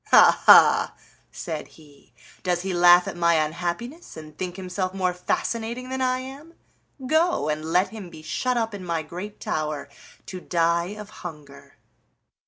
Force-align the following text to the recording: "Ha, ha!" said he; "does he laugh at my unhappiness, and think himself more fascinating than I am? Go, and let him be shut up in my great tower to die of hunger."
"Ha, 0.07 0.41
ha!" 0.47 0.95
said 1.31 1.67
he; 1.77 2.11
"does 2.41 2.63
he 2.63 2.73
laugh 2.73 3.07
at 3.07 3.15
my 3.15 3.35
unhappiness, 3.35 4.17
and 4.17 4.35
think 4.35 4.55
himself 4.55 4.95
more 4.95 5.13
fascinating 5.13 5.89
than 5.89 6.01
I 6.01 6.17
am? 6.21 6.55
Go, 7.05 7.49
and 7.49 7.63
let 7.65 7.89
him 7.89 8.09
be 8.09 8.23
shut 8.23 8.57
up 8.57 8.73
in 8.73 8.83
my 8.83 9.03
great 9.03 9.39
tower 9.39 9.87
to 10.25 10.41
die 10.41 10.95
of 10.97 11.11
hunger." 11.21 11.75